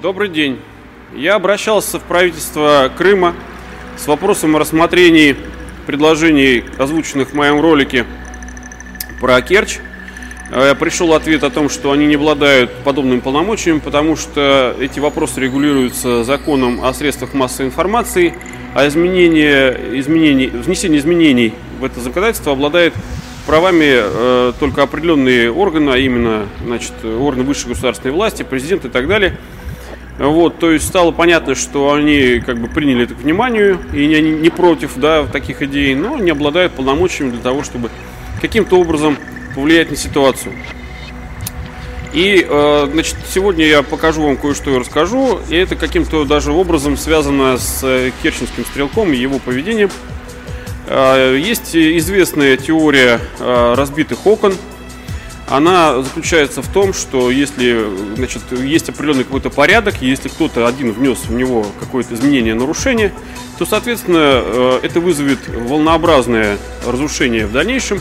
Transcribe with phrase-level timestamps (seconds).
[0.00, 0.60] Добрый день.
[1.12, 3.34] Я обращался в правительство Крыма
[3.96, 5.34] с вопросом о рассмотрении
[5.88, 8.06] предложений, озвученных в моем ролике
[9.20, 9.78] про Керчь.
[10.52, 15.40] Э, Пришел ответ о том, что они не обладают подобными полномочиями, потому что эти вопросы
[15.40, 18.34] регулируются законом о средствах массовой информации,
[18.76, 22.94] а изменение, изменений, внесение изменений в это законодательство обладает
[23.48, 29.08] правами э, только определенные органы, а именно значит, органы высшей государственной власти, президент и так
[29.08, 29.36] далее.
[30.18, 34.20] Вот, то есть стало понятно, что они как бы приняли это к вниманию и не,
[34.20, 37.90] не против да, таких идей, но не обладают полномочиями для того, чтобы
[38.40, 39.16] каким-то образом
[39.54, 40.54] повлиять на ситуацию.
[42.12, 45.40] И, э, значит, сегодня я покажу вам кое-что и расскажу.
[45.50, 49.90] И это каким-то даже образом связано с э, керченским стрелком и его поведением.
[50.88, 54.54] Э, есть известная теория э, разбитых окон–
[55.50, 61.18] она заключается в том, что если значит, есть определенный какой-то порядок, если кто-то один внес
[61.26, 63.12] в него какое-то изменение, нарушение,
[63.58, 68.00] то, соответственно, э, это вызовет волнообразное разрушение в дальнейшем.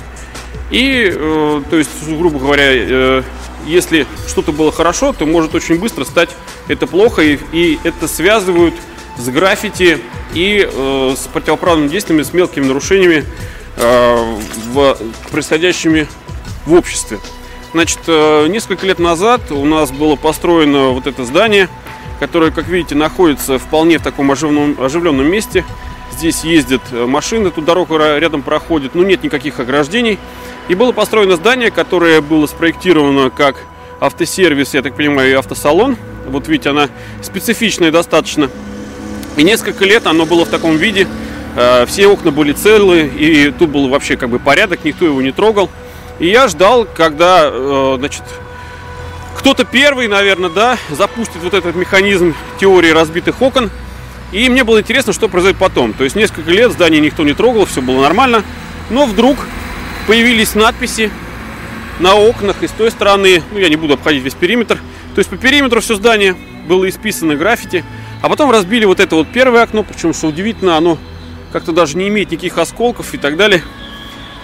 [0.71, 3.23] И, э, то есть, грубо говоря, э,
[3.65, 6.29] если что-то было хорошо, то может очень быстро стать
[6.67, 8.75] это плохо, и, и это связывают
[9.17, 9.99] с граффити
[10.33, 10.69] и
[11.17, 13.25] с противоправными действиями, с мелкими нарушениями,
[13.75, 14.97] в,
[15.31, 16.07] происходящими
[16.67, 17.17] в обществе.
[17.73, 21.67] Значит, э, несколько лет назад у нас было построено вот это здание,
[22.19, 25.65] которое, как видите, находится вполне в таком оживленном, оживленном месте.
[26.11, 30.17] Здесь ездят э, машины, тут дорога рядом проходит, но нет никаких ограждений.
[30.69, 33.57] И было построено здание, которое было спроектировано как
[33.99, 35.97] автосервис, я так понимаю, и автосалон.
[36.27, 36.89] Вот видите, она
[37.21, 38.49] специфичная достаточно.
[39.35, 41.05] И несколько лет оно было в таком виде.
[41.57, 45.33] Э, все окна были целые, и тут был вообще как бы порядок, никто его не
[45.33, 45.69] трогал.
[46.19, 48.23] И я ждал, когда, э, значит,
[49.37, 53.69] кто-то первый, наверное, да, запустит вот этот механизм теории разбитых окон.
[54.31, 55.93] И мне было интересно, что произойдет потом.
[55.93, 58.43] То есть несколько лет здание никто не трогал, все было нормально.
[58.89, 59.37] Но вдруг
[60.07, 61.11] появились надписи
[61.99, 64.77] на окнах и с той стороны, ну я не буду обходить весь периметр.
[65.15, 66.35] То есть по периметру все здание
[66.67, 67.85] было исписано граффити.
[68.21, 70.97] А потом разбили вот это вот первое окно, причем, что удивительно, оно
[71.53, 73.61] как-то даже не имеет никаких осколков и так далее.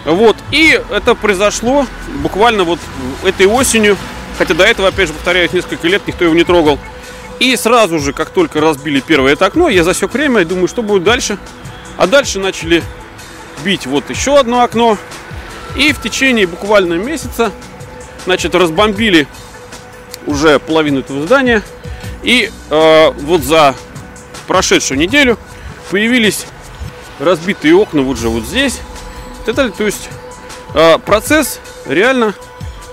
[0.05, 1.87] Вот, и это произошло
[2.21, 2.79] буквально вот
[3.23, 3.97] этой осенью,
[4.37, 6.77] хотя до этого, опять же, повторяюсь, несколько лет никто его не трогал.
[7.39, 10.81] И сразу же, как только разбили первое это окно, я засек время и думаю, что
[10.81, 11.37] будет дальше.
[11.97, 12.83] А дальше начали
[13.63, 14.97] бить вот еще одно окно.
[15.77, 17.51] И в течение буквально месяца,
[18.25, 19.27] значит, разбомбили
[20.25, 21.63] уже половину этого здания.
[22.23, 23.75] И э, вот за
[24.47, 25.37] прошедшую неделю
[25.89, 26.45] появились
[27.19, 28.79] разбитые окна вот же вот здесь
[29.45, 30.09] так То есть
[30.73, 32.33] э, процесс реально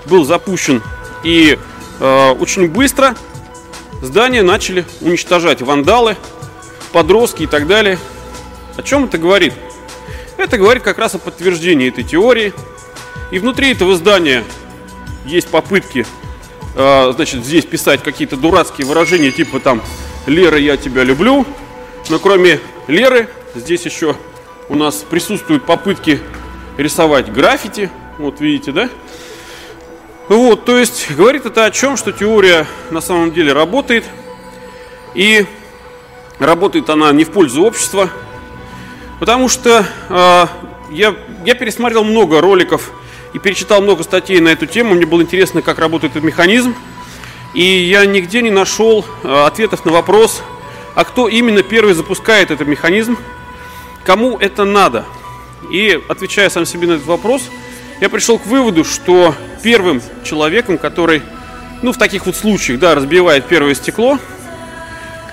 [0.05, 0.81] был запущен
[1.23, 1.57] и
[1.99, 3.15] э, очень быстро
[4.01, 6.17] здания начали уничтожать вандалы,
[6.91, 7.97] подростки и так далее.
[8.77, 9.53] О чем это говорит?
[10.37, 12.53] Это говорит как раз о подтверждении этой теории.
[13.31, 14.43] И внутри этого здания
[15.25, 16.05] есть попытки,
[16.75, 19.81] э, значит, здесь писать какие-то дурацкие выражения типа там
[20.25, 21.45] «Лера, я тебя люблю».
[22.09, 24.15] Но кроме Леры, здесь еще
[24.67, 26.19] у нас присутствуют попытки
[26.81, 27.89] рисовать граффити.
[28.17, 28.89] Вот видите, да?
[30.27, 34.05] Вот, то есть говорит это о чем, что теория на самом деле работает.
[35.13, 35.45] И
[36.39, 38.09] работает она не в пользу общества.
[39.19, 40.45] Потому что э,
[40.91, 41.15] я,
[41.45, 42.91] я пересмотрел много роликов
[43.33, 44.95] и перечитал много статей на эту тему.
[44.95, 46.75] Мне было интересно, как работает этот механизм.
[47.53, 50.41] И я нигде не нашел э, ответов на вопрос,
[50.95, 53.17] а кто именно первый запускает этот механизм,
[54.05, 55.05] кому это надо–
[55.69, 57.49] и отвечая сам себе на этот вопрос,
[57.99, 61.21] я пришел к выводу, что первым человеком, который,
[61.81, 64.17] ну, в таких вот случаях, да, разбивает первое стекло,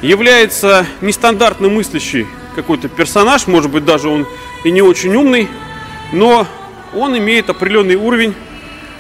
[0.03, 4.27] является нестандартно мыслящий какой-то персонаж, может быть, даже он
[4.65, 5.49] и не очень умный,
[6.13, 6.47] но
[6.95, 8.35] он имеет определенный уровень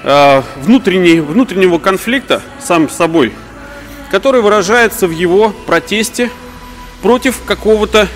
[0.02, 3.32] э, внутренней, внутреннего конфликта сам с собой,
[4.10, 6.30] который выражается в его протесте
[7.02, 8.08] против какого-то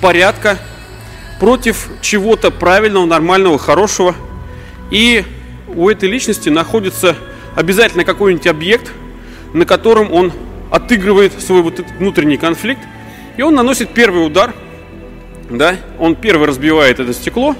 [0.00, 0.58] порядка
[1.38, 4.14] против чего-то правильного, нормального, хорошего.
[4.90, 5.24] И
[5.68, 7.16] у этой личности находится
[7.54, 8.92] обязательно какой-нибудь объект,
[9.52, 10.32] на котором он
[10.70, 12.82] отыгрывает свой вот этот внутренний конфликт.
[13.36, 14.54] И он наносит первый удар,
[15.48, 17.54] да, он первый разбивает это стекло,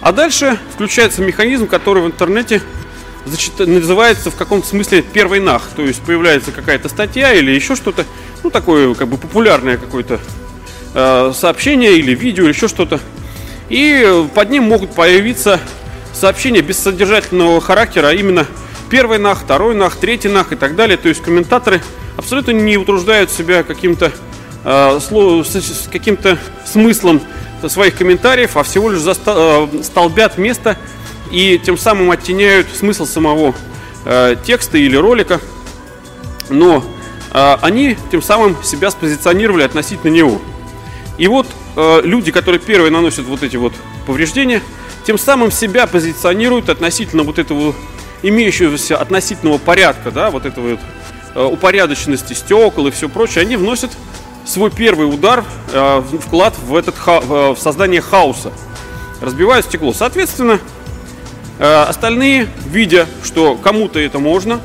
[0.00, 2.62] а дальше включается механизм, который в интернете
[3.58, 5.68] называется в каком-то смысле первый нах.
[5.76, 8.04] То есть появляется какая-то статья или еще что-то,
[8.42, 10.20] ну такое как бы популярное какое-то
[10.94, 13.00] э, сообщение или видео, или еще что-то.
[13.68, 15.60] И под ним могут появиться
[16.12, 18.46] сообщения без содержательного характера, а именно
[18.90, 20.96] первый нах, второй нах, третий нах и так далее.
[20.96, 21.80] То есть комментаторы
[22.16, 24.12] абсолютно не утруждают себя каким-то
[24.64, 27.20] э, с, каким-то смыслом
[27.68, 29.34] своих комментариев, а всего лишь заста,
[29.72, 30.76] э, столбят место
[31.30, 33.54] и тем самым оттеняют смысл самого
[34.04, 35.40] э, текста или ролика.
[36.48, 36.84] Но
[37.32, 40.40] э, они тем самым себя спозиционировали относительно него.
[41.20, 41.46] И вот
[41.76, 43.74] э, люди, которые первые наносят вот эти вот
[44.06, 44.62] повреждения,
[45.04, 47.74] тем самым себя позиционируют относительно вот этого
[48.22, 50.80] имеющегося относительного порядка, да, вот этого вот,
[51.34, 53.90] э, упорядоченности стекол и все прочее, они вносят
[54.46, 55.44] свой первый удар,
[55.74, 58.50] э, вклад в, этот ха- в создание хаоса,
[59.20, 59.92] разбивают стекло.
[59.92, 60.58] Соответственно,
[61.58, 64.58] э, остальные, видя, что кому-то это можно,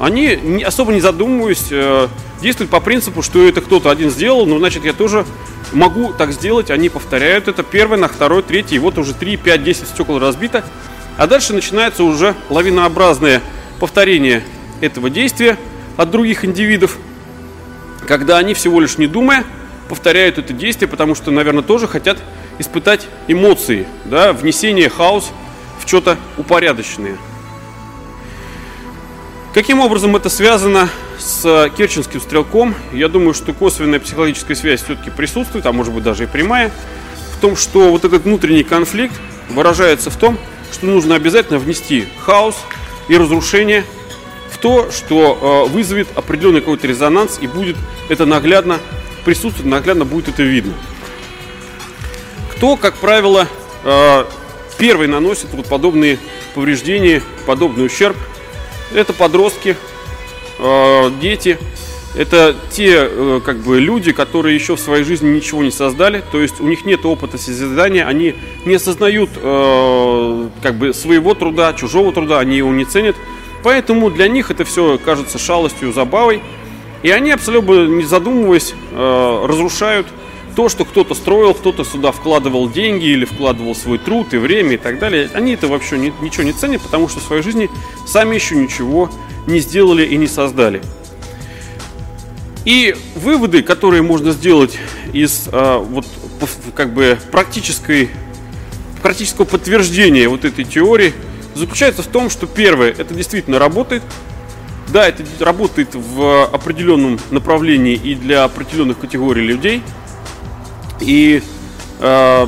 [0.00, 2.08] они, не, особо не задумываясь, э,
[2.42, 5.24] действуют по принципу, что это кто-то один сделал, ну, значит, я тоже
[5.72, 6.70] могу так сделать.
[6.70, 10.64] Они повторяют это первый, на второй, третий, и вот уже 3, 5, 10 стекол разбито.
[11.16, 13.42] А дальше начинается уже лавинообразное
[13.80, 14.42] повторение
[14.80, 15.56] этого действия
[15.96, 16.96] от других индивидов,
[18.06, 19.44] когда они всего лишь не думая
[19.88, 22.18] повторяют это действие, потому что, наверное, тоже хотят
[22.58, 25.30] испытать эмоции, да, внесение хаос
[25.82, 27.16] в что-то упорядоченное.
[29.58, 30.88] Каким образом это связано
[31.18, 32.76] с керченским стрелком?
[32.92, 36.70] Я думаю, что косвенная психологическая связь все-таки присутствует, а может быть даже и прямая,
[37.36, 39.16] в том, что вот этот внутренний конфликт
[39.48, 40.38] выражается в том,
[40.70, 42.54] что нужно обязательно внести хаос
[43.08, 43.84] и разрушение
[44.52, 47.76] в то, что э, вызовет определенный какой-то резонанс и будет
[48.08, 48.78] это наглядно
[49.24, 50.74] присутствовать, наглядно будет это видно.
[52.52, 53.48] Кто, как правило,
[53.82, 54.24] э,
[54.78, 56.20] первый наносит вот подобные
[56.54, 58.16] повреждения, подобный ущерб,
[58.92, 59.76] это подростки,
[60.58, 61.58] э, дети,
[62.14, 66.40] это те э, как бы люди, которые еще в своей жизни ничего не создали, то
[66.40, 72.12] есть у них нет опыта созидания, они не осознают э, как бы своего труда, чужого
[72.12, 73.16] труда, они его не ценят,
[73.62, 76.42] поэтому для них это все кажется шалостью, забавой,
[77.02, 80.08] и они абсолютно не задумываясь разрушают
[80.58, 84.76] то, что кто-то строил, кто-то сюда вкладывал деньги или вкладывал свой труд и время и
[84.76, 85.30] так далее.
[85.32, 87.70] Они это вообще не, ничего не ценят, потому что в своей жизни
[88.08, 89.08] сами еще ничего
[89.46, 90.82] не сделали и не создали.
[92.64, 94.76] И выводы, которые можно сделать
[95.12, 96.04] из а, вот
[96.74, 98.10] как бы практической,
[99.00, 101.14] практического подтверждения вот этой теории,
[101.54, 104.02] заключается в том, что первое, это действительно работает.
[104.88, 109.84] Да, это работает в определенном направлении и для определенных категорий людей.
[111.00, 111.42] И
[112.00, 112.46] э,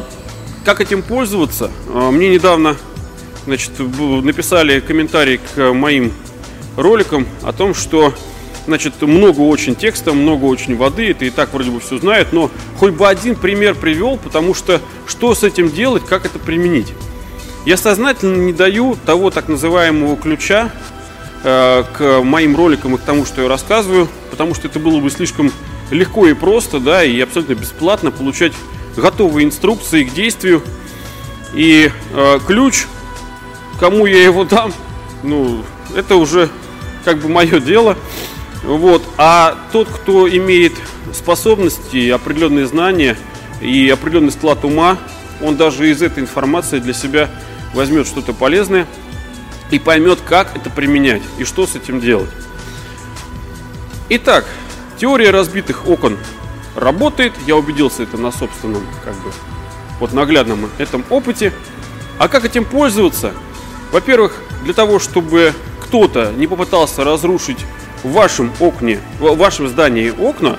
[0.65, 1.71] как этим пользоваться?
[1.89, 2.77] Мне недавно
[3.47, 6.13] значит, написали комментарий к моим
[6.77, 8.15] роликам о том, что
[8.67, 12.51] Значит, много очень текста, много очень воды, это и так вроде бы все знают, но
[12.79, 16.93] хоть бы один пример привел, потому что что с этим делать, как это применить?
[17.67, 20.71] Я сознательно не даю того так называемого ключа
[21.43, 25.11] э, к моим роликам и к тому, что я рассказываю, потому что это было бы
[25.11, 25.51] слишком
[25.91, 28.53] легко и просто, да, и абсолютно бесплатно получать
[28.97, 30.63] готовые инструкции к действию.
[31.55, 32.85] И э, ключ,
[33.79, 34.73] кому я его дам,
[35.23, 35.65] ну,
[35.95, 36.49] это уже
[37.05, 37.97] как бы мое дело.
[38.63, 39.03] Вот.
[39.17, 40.75] А тот, кто имеет
[41.13, 43.17] способности, определенные знания
[43.61, 44.99] и определенный склад ума,
[45.43, 47.31] он даже из этой информации для себя
[47.75, 48.87] возьмет что-то полезное
[49.71, 52.31] и поймет, как это применять и что с этим делать.
[54.11, 54.45] Итак,
[55.01, 56.19] теория разбитых окон
[56.77, 57.33] работает.
[57.47, 59.33] Я убедился это на собственном, как бы,
[59.99, 61.53] вот наглядном этом опыте.
[62.19, 63.33] А как этим пользоваться?
[63.93, 67.65] Во-первых, для того, чтобы кто-то не попытался разрушить
[68.03, 70.59] в вашем окне, в вашем здании окна,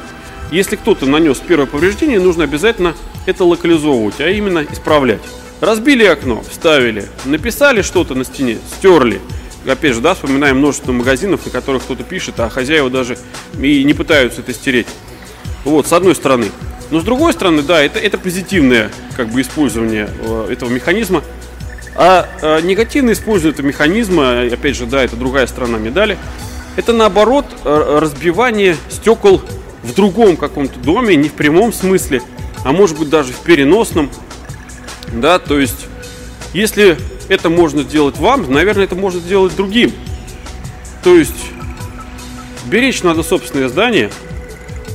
[0.51, 2.95] если кто-то нанес первое повреждение, нужно обязательно
[3.25, 5.21] это локализовывать, а именно исправлять.
[5.62, 9.21] Разбили окно, вставили, написали что-то на стене, стерли.
[9.65, 13.17] Опять же, да, вспоминаем множество магазинов, на которых кто-то пишет, а хозяева даже
[13.59, 14.87] и не пытаются это стереть.
[15.63, 16.47] Вот, с одной стороны.
[16.89, 21.23] Но с другой стороны, да, это, это позитивное как бы использование э, этого механизма.
[21.95, 26.17] А э, негативное использование этого механизма, опять же, да, это другая сторона медали,
[26.75, 29.41] это наоборот э, разбивание стекол
[29.83, 32.21] в другом каком-то доме, не в прямом смысле,
[32.63, 34.09] а может быть даже в переносном.
[35.13, 35.87] Да, то есть,
[36.53, 36.97] если
[37.31, 39.93] это можно сделать вам, наверное, это можно сделать другим.
[41.01, 41.45] То есть,
[42.65, 44.11] беречь надо собственное здание,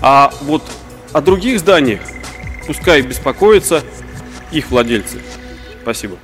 [0.02, 0.62] а вот
[1.14, 2.00] о других зданиях
[2.66, 3.82] пускай беспокоятся
[4.52, 5.18] их владельцы.
[5.80, 6.18] Спасибо.